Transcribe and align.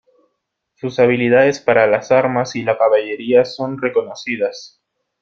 Sus 0.73 0.97
habilidades 0.97 1.59
para 1.59 1.85
las 1.85 2.11
armas 2.11 2.55
y 2.55 2.63
la 2.63 2.75
caballería 2.75 3.45
son 3.45 3.79
reconocidas. 3.79 4.81